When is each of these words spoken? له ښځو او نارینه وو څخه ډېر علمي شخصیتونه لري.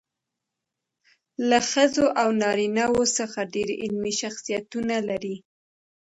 له 1.49 1.59
ښځو 1.71 2.05
او 2.21 2.27
نارینه 2.41 2.85
وو 2.93 3.05
څخه 3.17 3.39
ډېر 3.53 3.69
علمي 3.81 4.13
شخصیتونه 4.21 4.95
لري. 5.09 5.35